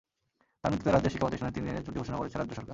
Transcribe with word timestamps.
তাঁর 0.61 0.71
মৃত্যুতে 0.73 0.89
রাজ্যের 0.95 1.11
শিক্ষাপ্রতিষ্ঠানে 1.13 1.53
তিন 1.55 1.63
দিনের 1.67 1.85
ছুটি 1.85 1.97
ঘোষণা 2.01 2.17
করেছে 2.19 2.35
রাজ্য 2.37 2.51
সরকার। 2.57 2.69